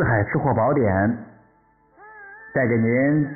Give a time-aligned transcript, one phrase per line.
[0.00, 1.14] 四海吃货宝典
[2.54, 3.28] 带给您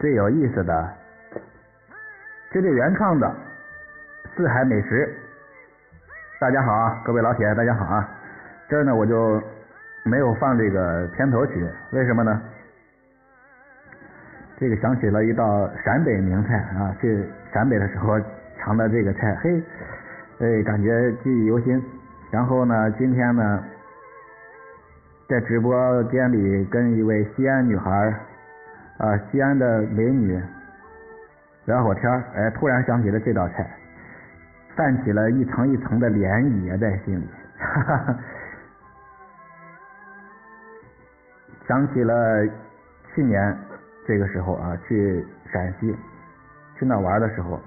[0.00, 0.90] 最有意思的、
[2.50, 3.30] 绝对原创的
[4.34, 5.14] 四海美食。
[6.40, 8.08] 大家好啊，各位老铁，大家好啊！
[8.70, 9.38] 这儿呢我就
[10.02, 12.40] 没有放这个片头曲，为什么呢？
[14.56, 18.18] 这个想起了一道陕北名菜啊，去陕北的时候
[18.58, 19.62] 尝的这个菜，嘿，
[20.38, 21.84] 哎，感觉记忆犹新。
[22.30, 23.62] 然后呢，今天呢，
[25.32, 27.90] 在直播间里跟一位西安女孩
[28.98, 30.38] 啊，西安的美女
[31.64, 33.66] 聊会天，哎，突然想起了这道菜，
[34.76, 37.26] 泛起了一层一层的涟漪在心里，
[37.56, 38.18] 哈哈，
[41.66, 42.46] 想起了
[43.14, 43.56] 去年
[44.06, 45.96] 这个时候啊，去陕西
[46.78, 47.58] 去那玩的时候，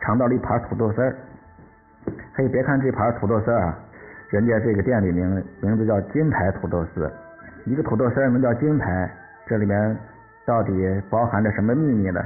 [0.00, 1.16] 尝到了一盘土豆丝儿。
[2.34, 3.78] 嘿，别看这盘土豆丝啊，
[4.32, 7.12] 人家这个店里名名字叫金牌土豆丝，
[7.66, 9.10] 一个土豆丝能叫金牌，
[9.44, 9.94] 这里面
[10.46, 10.72] 到底
[11.10, 12.24] 包含着什么秘密呢？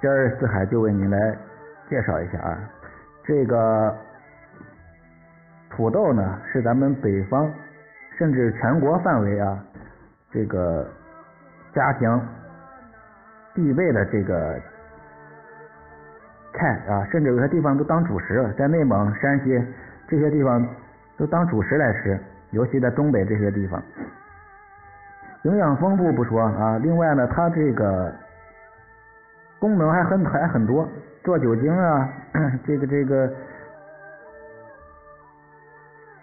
[0.00, 1.16] 今儿四海就为您来
[1.88, 2.58] 介绍一下啊。
[3.22, 3.96] 这个
[5.70, 7.48] 土豆呢，是咱们北方
[8.18, 9.56] 甚至全国范围啊，
[10.32, 10.84] 这个
[11.72, 12.20] 家庭
[13.54, 14.60] 必备的这个。
[16.56, 19.60] 菜啊，甚至有些地方都当主食，在内蒙、山西
[20.08, 20.64] 这些地方
[21.16, 22.18] 都当主食来吃，
[22.50, 23.82] 尤其在东北这些地方，
[25.42, 28.12] 营养丰富不说啊，另外呢，它这个
[29.58, 30.88] 功能还很还很多，
[31.22, 32.08] 做酒精啊，
[32.66, 33.30] 这个这个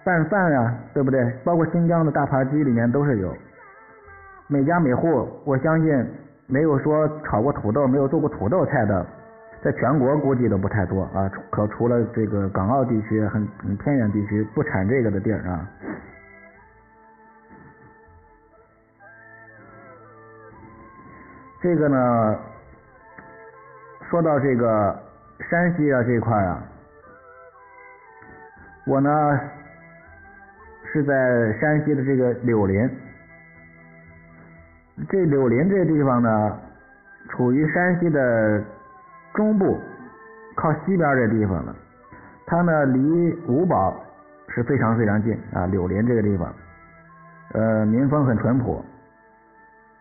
[0.03, 1.23] 拌饭啊，对不对？
[1.44, 3.33] 包括新疆的大盘鸡里面都是有，
[4.48, 6.05] 每家每户，我相信
[6.48, 9.05] 没有说炒过土豆，没有做过土豆菜的。
[9.64, 15.70] 在全国估计都不太多啊，可除了这个港澳地区很很偏远地区不产这个的地儿啊。
[21.61, 22.39] 这个呢，
[24.10, 24.99] 说到这个
[25.48, 26.64] 山西啊这一块啊，
[28.88, 29.39] 我呢
[30.92, 32.89] 是在山西的这个柳林，
[35.08, 36.60] 这柳林这地方呢，
[37.30, 38.64] 处于山西的。
[39.33, 39.77] 中部
[40.55, 41.73] 靠西边这地方呢，
[42.45, 43.95] 它呢离五堡
[44.49, 46.53] 是非常非常近啊，柳林这个地方，
[47.53, 48.83] 呃，民风很淳朴。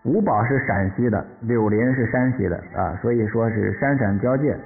[0.05, 4.57] 五堡是陕西的，柳林是山西的啊，所以说是山陕交界。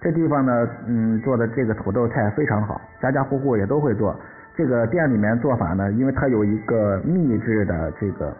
[0.00, 4.18] 这地方呢，嗯，做的这个土豆菜非常好，家家户户也都会做。
[4.56, 8.34] 这个店里面做法呢，因为它有一个秘制的这个，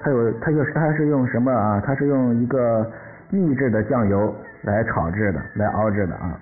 [0.00, 1.80] 它有它就是它是用什么啊？
[1.86, 2.90] 它是用一个
[3.30, 4.34] 秘制的酱油。
[4.66, 6.36] 来炒制的，来熬制的啊，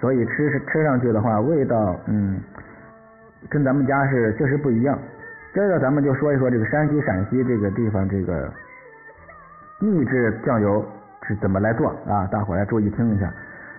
[0.00, 2.40] 所以吃吃上去的话，味道嗯，
[3.50, 4.96] 跟咱们家是确实不一样。
[5.52, 8.48] 接着咱们就说一说这个山西、陕西这个地方这个
[9.80, 10.84] 秘制酱油
[11.26, 12.28] 是怎么来做啊？
[12.30, 13.28] 大伙来注意听一下。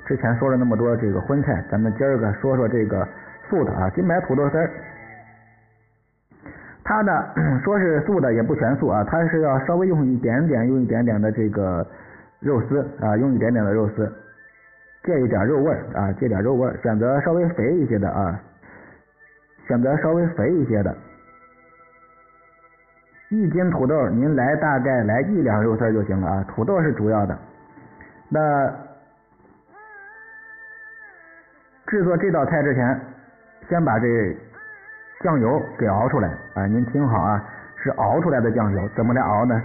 [0.05, 3.07] 之前说了那么多这个荤菜，咱们今儿个说说这个
[3.49, 4.69] 素的啊，金牌土豆丝儿。
[6.83, 7.23] 它呢
[7.63, 11.87] 说是素的也不全素啊，它是要稍微用一点点，用一点点的这个。
[12.39, 14.11] 肉丝啊，用一点点的肉丝，
[15.03, 18.39] 借一点肉味儿啊，借点肉味儿，选择稍微肥一些的啊，
[19.67, 20.95] 选择稍微肥一些的。
[23.29, 27.37] 一斤土豆，您来大概来一两肉丝就行了啊，土豆是主要的。
[28.29, 28.73] 那
[31.85, 32.99] 制作这道菜之前，
[33.67, 34.35] 先把这
[35.21, 37.43] 酱油给熬出来啊，您听好啊，
[37.75, 39.61] 是熬出来的酱油，怎么来熬呢？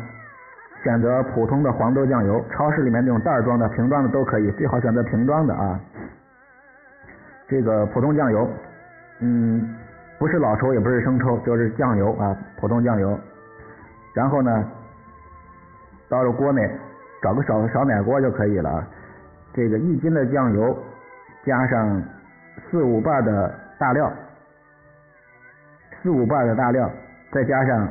[0.84, 5.80] 选择普通的黄豆酱油，超市里面那种袋装的、瓶装的都可以，最好选择瓶装的啊。
[7.48, 8.46] 这个普通酱油，
[9.20, 9.74] 嗯，
[10.18, 13.18] 不是老抽也不是生抽，就是酱油啊，普通酱油。
[14.12, 14.62] 然后呢，
[16.10, 16.70] 倒入锅内，
[17.22, 18.86] 找个小小奶锅就可以了啊。
[19.54, 20.76] 这个一斤的酱油，
[21.46, 22.02] 加上
[22.70, 24.12] 四五瓣的大料，
[26.02, 26.90] 四五瓣的大料，
[27.32, 27.88] 再加上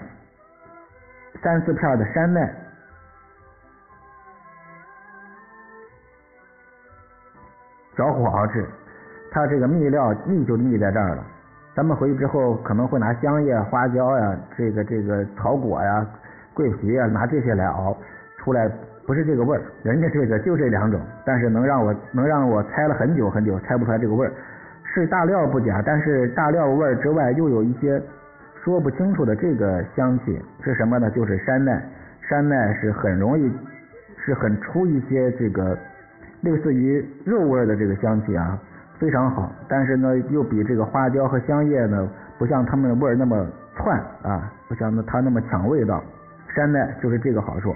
[1.42, 2.54] 三四片的山奈。
[7.96, 8.66] 着火熬制，
[9.32, 11.24] 它这个秘料秘就秘在这儿了。
[11.76, 16.06] 咱们回去之后可能会拿香叶、花椒呀，这个这个草果呀、
[16.54, 17.98] 桂皮呀，拿这些来熬
[18.38, 18.70] 出来，
[19.08, 19.62] 不是这个味儿。
[19.82, 24.32] 人家这个就这两种，但是能让我能让我猜了很久很久猜不出来这个味儿。
[24.84, 28.00] 是大料不假，但是大料味儿之外又有一些
[28.64, 31.10] 说不清楚的这个香气是什么呢？
[31.10, 31.84] 就是山奈，
[32.22, 33.52] 山奈是很容易
[34.18, 35.76] 是很出一些这个。
[36.44, 38.60] 类似于肉味的这个香气啊，
[39.00, 42.08] 非常好，但是呢又比这个花椒和香叶呢
[42.38, 46.04] 不像它们的味儿那么窜啊，不像它那么抢味道。
[46.54, 47.74] 山奈就是这个好处，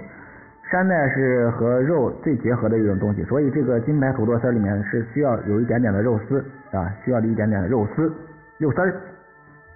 [0.70, 8.12] 山奈是和肉最结合的一种东西，所以这个金牌土豆丝里面是需要有一点点的肉丝啊，需要一点点的肉丝、
[8.58, 8.94] 肉丝儿、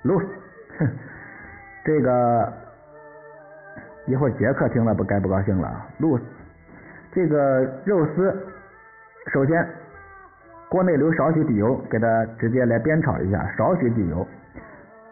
[0.02, 0.22] 肉，
[1.82, 2.52] 这个
[4.06, 6.16] 一会儿杰克听了不该不高兴了啊，露，
[7.10, 8.32] 这个肉丝
[9.32, 9.66] 首先
[10.68, 14.26] 锅内留少许底油，给它直接来煸炒一下，少许底油，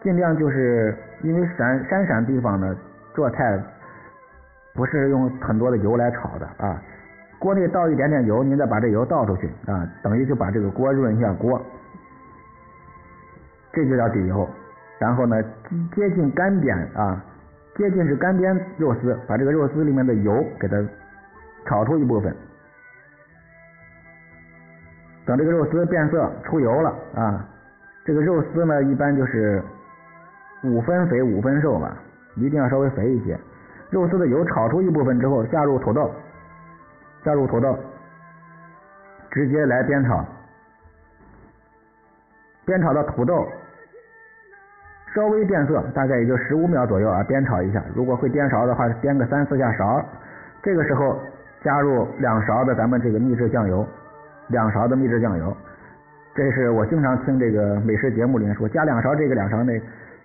[0.01, 2.75] 尽量就是因为山山陕地方呢
[3.13, 3.59] 做菜。
[4.73, 6.81] 不是用很多的油来炒的啊，
[7.37, 11.61] 锅内倒一点点油，您再把这油倒出去啊，等于就把这个锅润一下锅，
[13.73, 14.47] 这就叫底油。
[14.97, 15.43] 然后呢，
[15.93, 17.21] 接近干煸啊，
[17.75, 20.77] 接近是干煸肉丝，把这个肉丝里面的油给它
[21.65, 22.33] 炒出一部分。
[25.25, 27.45] 等这个肉丝变色出油了啊，
[28.03, 29.61] 这个肉丝呢一般就是
[30.63, 31.95] 五分肥五分瘦吧，
[32.35, 33.37] 一定要稍微肥一些。
[33.89, 36.09] 肉丝的油炒出一部分之后，下入土豆，
[37.23, 37.77] 下入土豆，
[39.29, 40.25] 直接来煸炒，
[42.65, 43.47] 煸炒到土豆
[45.13, 47.83] 稍微变色，大概也就十五秒左右啊，煸炒一下。
[47.93, 50.03] 如果会颠勺的话，颠个三四下勺。
[50.63, 51.19] 这个时候
[51.63, 53.85] 加入两勺的咱们这个秘制酱油，
[54.51, 55.55] 两勺的秘制酱油，
[56.35, 59.81] 这是我经常听这个美食节目里面说，加两勺这个两勺那。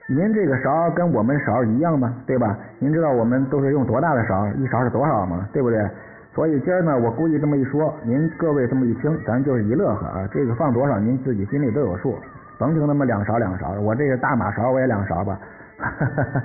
[0.09, 2.15] 您这个勺跟我们勺一样吗？
[2.29, 2.57] 对吧？
[2.79, 5.49] 您知道我们都是用多大的勺，一勺是多少吗？
[5.53, 5.85] 对不对？
[6.33, 10.29] 所以今儿呢，我故意这么一说，您各位这么一听，咱就是一乐呵啊。
[10.33, 12.17] 这个放多少，您自己心里都有数，
[12.57, 13.73] 甭听那么两勺两勺。
[13.81, 15.41] 我这个大马勺，我也两勺吧，
[15.77, 16.43] 哈哈哈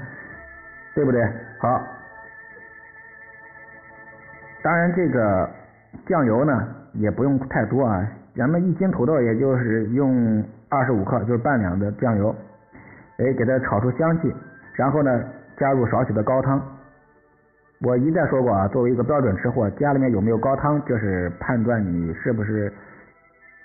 [0.96, 1.24] 对不对？
[1.60, 1.84] 好，
[4.64, 5.48] 当然这个
[6.08, 12.36] 酱油呢也不用太多啊，咱们一斤土豆也就是用二十五克，就是半两的酱油。
[13.18, 14.34] 哎，给它炒出香气，
[14.74, 15.24] 然后呢，
[15.58, 16.62] 加入少许的高汤。
[17.84, 22.72] 我一再说过啊，作为一个标准吃货，家里面有没有高汤，这是判断你是不是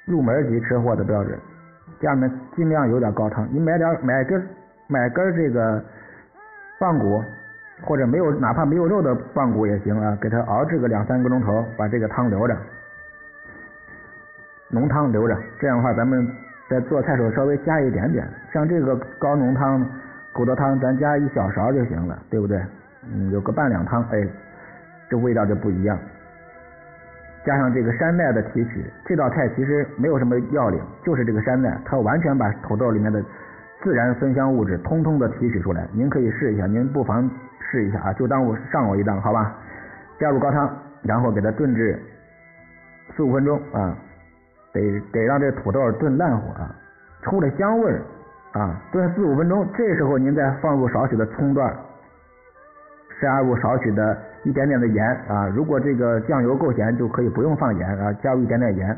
[0.05, 1.39] 入门级吃货的标准。
[2.01, 4.43] 家里面尽量有点高汤，你买点买根
[4.89, 5.83] 买根这个
[6.79, 7.23] 棒骨，
[7.83, 12.57] 或者没有哪怕没有肉的棒骨也行啊，给它熬制个两三个钟头，把这个汤留着，
[14.71, 16.27] 浓汤留着，这样的话咱们。
[16.69, 19.89] 在做菜时候稍微加一点点，像这个高浓汤、
[20.33, 22.61] 骨头汤，咱加一小勺就行了，对不对？
[23.09, 24.27] 嗯，有个半两汤，哎，
[25.09, 25.97] 这味道就不一样。
[27.45, 33.23] 加上这个山奈的提取，这道菜其实没有什么要领，就是这个山奈，它完全把土豆里面的
[33.85, 35.87] 自然芬香物质通通的提取出来。
[35.93, 37.31] 您可以试一下，您不妨
[37.71, 39.55] 试一下啊，就当我上我一当，好吧？
[40.19, 40.69] 加入高汤，
[41.03, 41.97] 然后给它炖至
[43.17, 43.97] 四五分钟啊。
[44.77, 46.53] 得得让这土豆炖烂火，
[47.23, 48.03] 出了香味儿
[48.53, 51.75] 啊，炖四五分钟，这时候您再放入少许的葱段，
[53.21, 58.97] 加入少许的一点点的盐啊，如果这个酱油够咸，就可以不用放盐啊，加入一点点盐，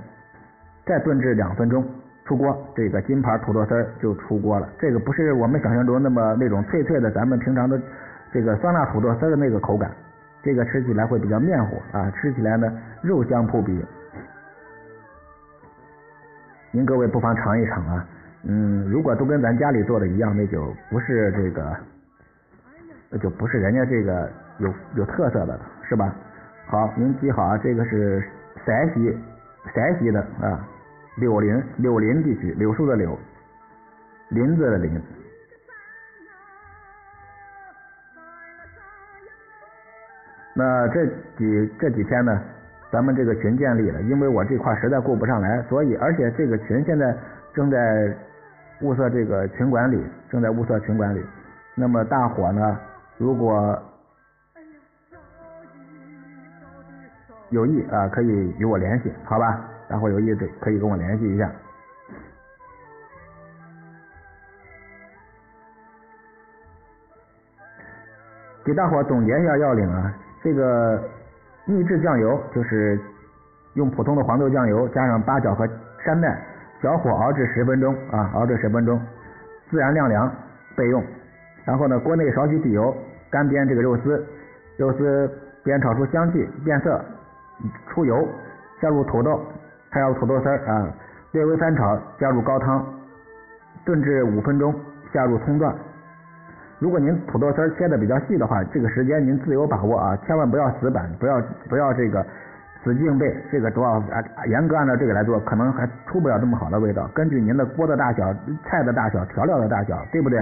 [0.84, 1.84] 再炖至两分钟，
[2.25, 4.68] 出锅，这个金牌土豆丝儿就出锅了。
[4.80, 7.80] 这个不是我们想象中那么那种脆脆的，咱们平常的
[8.32, 9.90] 这个酸辣土豆丝的那个口感，
[10.42, 13.85] 这个吃起来会比较面糊啊，吃起来呢肉香扑鼻。
[16.70, 18.06] 您各位不妨尝一尝啊，
[18.42, 21.76] 嗯，如果都跟咱家里做的一样，那就不是这个，
[23.08, 26.14] 那就不是人家这个有有特色的了，是吧？
[26.66, 28.22] 好，您记好啊，这个是
[28.66, 29.16] 陕西
[29.75, 30.68] 陕西的啊，
[31.16, 33.18] 柳林柳林地区，柳树的柳，
[34.28, 35.00] 林子的林。
[40.54, 41.06] 那这
[41.38, 42.42] 几这几天呢？
[42.90, 47.14] 咱们这个群建立了，因为我这块实在顾不上来，所以而且这个群现在
[47.52, 48.16] 正在
[48.80, 51.23] 物色这个群管理，正在物色群管理。
[51.75, 52.80] 那么大伙呢，
[53.18, 53.78] 如果
[57.50, 58.28] 有意啊，可以
[58.59, 59.68] 与我联系，好吧？
[59.87, 61.50] 大伙有意的可以跟我联系一下。
[68.64, 71.02] 给大伙总结一下要领啊，这个。
[71.68, 72.98] 秘制酱油就是
[73.75, 75.68] 用普通的黄豆酱油加上八角和
[76.02, 76.34] 山奈，
[76.82, 78.98] 小火熬制十分钟啊，熬制十分钟，
[79.70, 80.32] 自然晾凉
[80.75, 81.04] 备用。
[81.66, 82.96] 然后呢，锅内少许底油，
[83.28, 84.25] 干煸这个肉丝，
[84.78, 85.30] 肉丝
[85.62, 87.04] 煸炒出香气变色
[87.90, 88.26] 出油，
[88.80, 89.38] 下入土豆，
[89.90, 90.88] 还有土豆丝啊，
[91.32, 92.82] 略微翻炒，加入高汤，
[93.84, 94.75] 炖至五分钟，
[95.12, 95.75] 下入葱段。
[96.78, 102.25] 如果您土豆丝切的比较细的话，这个时间您自由把握啊，千万不要死板，不要不要这个
[102.85, 107.11] 死记硬背，这个主要啊严格按照这个来做，可能还出不了这么好的味道。
[107.12, 108.32] 根据您的锅的大小、
[108.64, 110.38] 菜的大小、调料的大小，对不对？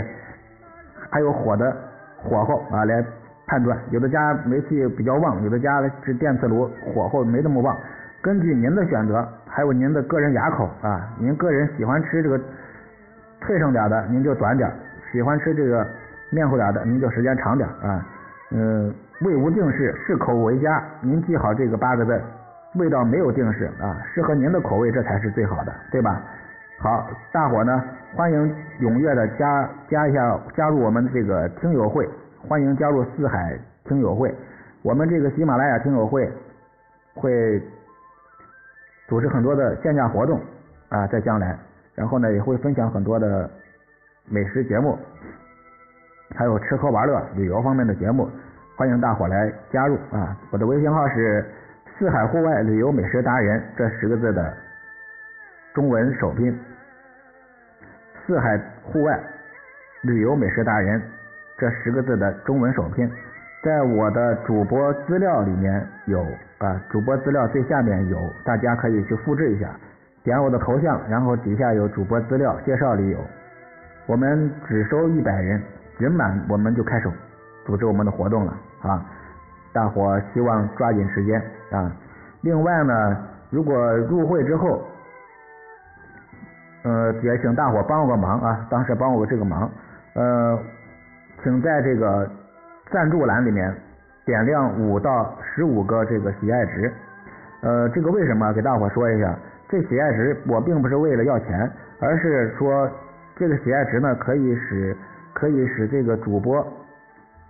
[1.09, 1.75] 还有火的
[2.16, 3.02] 火候啊来
[3.47, 7.75] 判断，有的家煤气比较旺，有的家是电磁炉，火候没那么旺。
[8.21, 12.38] 根据您的选择，还有您的个人牙口啊，您个人喜欢吃这个
[13.40, 14.69] 脆生点的，您就短点；
[15.12, 15.87] 喜欢吃这个
[16.30, 18.06] 面糊点的，您就时间长点啊。
[18.50, 20.83] 嗯，味无定式，适口为佳。
[21.00, 22.21] 您记好这个八个字，
[22.75, 26.23] 味道没有定式啊，适合您的口味，这才是最好的，对吧？
[26.78, 27.83] 好，大伙呢，
[28.14, 32.09] 欢迎踊跃的加加一下，加入我们这个听友会，
[32.47, 34.35] 欢迎加入四海听友会。
[34.83, 36.30] 我们这个喜马拉雅听友会
[37.14, 37.62] 会。
[39.09, 40.40] 组织很多的线下活动
[40.88, 41.56] 啊，在将来，
[41.95, 43.49] 然后呢也会分享很多的
[44.28, 44.99] 美食节目，
[46.37, 48.28] 还有吃喝玩乐、旅游方面的节目，
[48.76, 50.37] 欢迎大伙来加入啊！
[50.50, 51.43] 我的微信号是
[51.99, 54.52] “四海户外旅游美食达人”这十个字的
[55.73, 56.55] 中文首拼
[58.26, 59.19] ，“四海户外
[60.02, 61.00] 旅游美食达人”
[61.57, 63.11] 这十个字的中文首拼。
[63.62, 66.21] 在我的主播资料里面有
[66.59, 69.71] 啊，主播资料最下面有，大家可以去复制一下，
[70.23, 73.19] 点我的头像，然后底下有主播资料介绍里有。
[74.07, 75.61] 我们只收一百人，
[75.99, 77.11] 人满我们就开始
[77.65, 79.05] 组织我们的活动了啊！
[79.73, 81.91] 大伙希望抓紧时间啊！
[82.41, 83.17] 另外呢，
[83.50, 84.83] 如果入会之后，
[86.83, 89.71] 呃，也请大伙帮我个忙啊，当时帮我这个忙，
[90.15, 90.59] 呃，
[91.43, 92.31] 请在这个。
[92.88, 93.75] 赞助栏里面
[94.25, 96.93] 点亮五到十五个这个喜爱值，
[97.62, 98.53] 呃，这个为什么？
[98.53, 99.37] 给大伙说一下，
[99.69, 102.88] 这喜爱值我并不是为了要钱，而是说
[103.35, 104.97] 这个喜爱值呢可以使
[105.37, 106.66] 可以使这个主播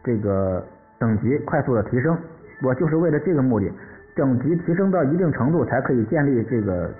[0.02, 0.60] 这个
[0.98, 2.18] 等级快速的提升，
[2.64, 3.72] 我就是为了这个目的，
[4.16, 6.90] 等级提升到一定程度才可以建立这个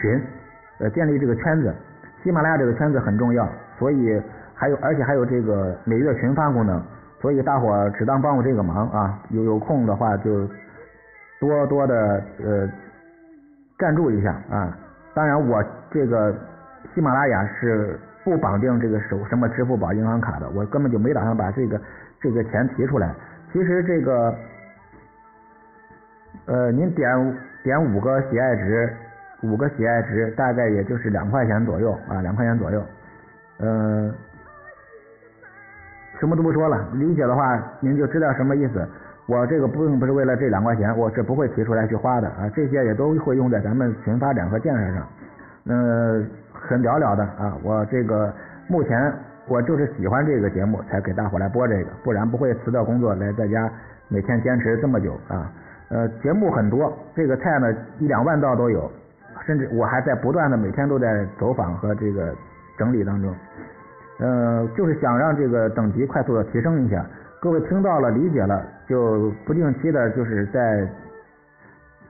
[0.00, 0.20] 群，
[0.80, 1.72] 呃，建立这个圈子。
[2.24, 4.20] 喜马拉雅这个圈子很重要，所以
[4.52, 6.82] 还有而且还有这个每月群发功能。
[7.20, 10.48] 所以大伙只当帮我这个忙啊，有有空的话就
[11.38, 12.68] 多多的呃
[13.78, 14.76] 赞助一下啊。
[15.14, 16.34] 当然我这个
[16.94, 21.80] 喜马拉雅是不绑定这个手什么支付宝、银行卡的，我根本就没打算把这个
[22.20, 23.14] 这个钱提出来。
[23.52, 24.34] 其实这个
[26.46, 28.92] 呃您点点五个喜爱值，
[29.42, 32.82] 五个喜爱值大概也就是两块钱左右啊，两块钱左右，
[33.60, 34.12] 嗯。
[36.18, 38.88] 什么都不说了，理解的话您就知道什么意思。
[39.26, 42.50] 我这个并不是为了这两块钱，我是不会提出来去花的啊。
[42.56, 45.06] 这些也都会用在咱们群发展和建设上。
[45.66, 46.30] 嗯，
[46.68, 47.56] 很了了的啊。
[47.62, 48.32] 我这个
[48.68, 49.12] 目前
[49.46, 53.70] 我就是喜欢这个节目，才给大伙来播这个，不然不会辞掉工作来在家
[54.08, 55.50] 每天坚持这么久啊。
[55.88, 58.90] 呃，节目很多，这个菜呢一两万道都有，
[59.46, 62.34] 甚至我还在不断的每天都在走访和这个
[62.76, 63.32] 整理当中。
[64.18, 67.06] 呃，就是想让这个等级快速的提升一下。
[67.38, 70.88] 各位听到了，理解了，就不定期的，就是在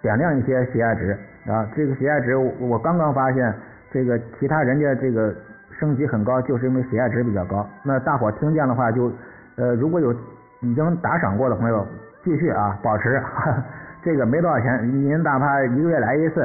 [0.01, 1.69] 点亮一些喜爱值啊。
[1.77, 3.53] 这个喜爱值，我刚刚发现，
[3.97, 5.35] 这个其他人家这个
[5.79, 7.67] 升级很高，就是因为喜爱值比较高。
[7.83, 9.11] 那大伙听见的话，就
[9.57, 10.13] 呃，如果有
[10.61, 11.87] 已经打赏过的朋友，
[12.23, 13.23] 继续啊，保持。
[14.05, 16.43] 这个没多少钱，您哪怕一个月来一次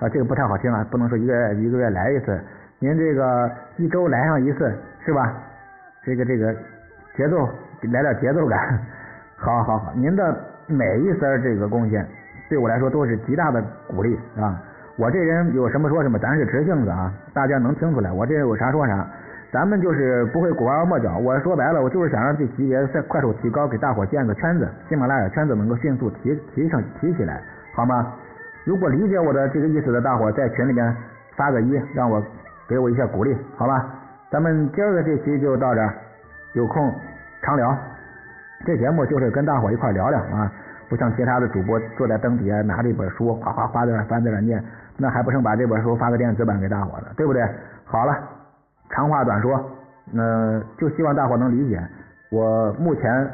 [0.00, 2.40] 啊，这个不太好听啊，不能说一个月一个月来一次。
[2.80, 4.74] 您这个一周来上一次
[5.06, 5.32] 是吧？
[6.02, 6.52] 这个这个
[7.16, 7.48] 节奏
[7.82, 8.80] 来点节奏感，
[9.36, 10.36] 好好好，您的
[10.66, 12.04] 每一丝这个贡献
[12.48, 14.60] 对我来说都是极大的鼓励啊！
[14.98, 19.06] 我这人有什么说什么，咱是直性子啊，大家能听出来，我这有啥说啥，
[19.52, 21.16] 咱们就是不会拐弯抹角。
[21.18, 27.40] 我说白了，我就是想让这级别再快速提高，给大伙建个圈子，喜马拉雅圈子能够迅速提提上提起来，
[27.74, 28.12] 好吗？
[28.64, 30.94] 如果理解我的这个意思的大伙，在群里面
[31.36, 32.22] 发个一，让我。
[32.68, 33.82] 给我一下鼓励，好吧？
[34.30, 35.90] 咱们今儿个这期就到这儿，
[36.52, 36.92] 有空
[37.40, 37.74] 常聊。
[38.66, 40.52] 这节目就是跟大伙一块聊聊啊，
[40.86, 44.62] 不像其他的主播坐在灯底下拿着一本书哗哗哗在那翻在那念，
[44.98, 47.42] 那还不成把这本书发个电子版给大伙了，对不对？
[47.84, 48.18] 好了，
[48.90, 49.64] 长话短说，
[50.12, 51.80] 那就希望大伙能理解。
[52.30, 53.30] 我目前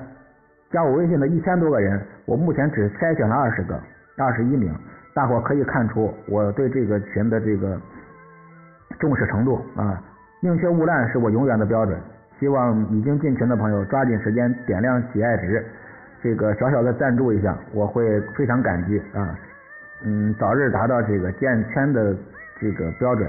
[0.71, 3.81] 加我微信的一千多个人，我目前只筛选了二十个，
[4.19, 4.73] 二十一名，
[5.15, 7.81] 大伙可以看出我对这个群的这个。
[9.01, 10.01] 重视程度啊，
[10.41, 11.99] 宁缺毋滥是我永远的标准。
[12.39, 15.67] 希望已经进群的朋友抓紧时间点亮喜爱值，
[16.23, 19.37] 这个小小的赞助一下，我会非常感激啊。
[20.07, 22.15] 嗯，早日达到这个建圈的
[22.61, 23.27] 这个标准，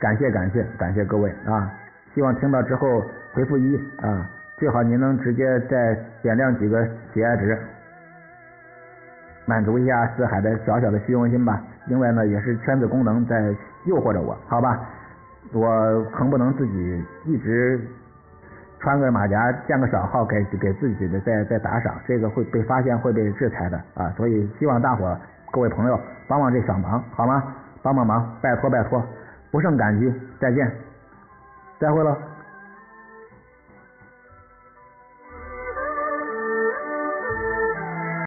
[0.00, 1.72] 感谢感谢感谢各位啊！
[2.14, 3.00] 希望听到之后
[3.32, 4.28] 回复一啊，
[4.58, 7.56] 最好您能直接再点亮几个喜爱值。
[9.44, 11.62] 满足一下四海的小小的虚荣心吧。
[11.86, 13.54] 另外呢，也是圈子功能在
[13.84, 14.80] 诱惑着我，好吧？
[15.52, 17.80] 我横不能自己一直
[18.80, 24.12] 穿个马甲建个小号给给自己的再再打赏，这个会被发现会被制裁的啊！
[24.16, 25.16] 所以希望大伙
[25.56, 25.98] 各位朋友
[26.28, 27.42] 帮帮这小忙，好吗？
[27.82, 29.02] 帮帮忙，拜托拜托，
[29.50, 30.12] 不胜感激。
[30.38, 30.70] 再见，
[31.80, 32.14] 再会了。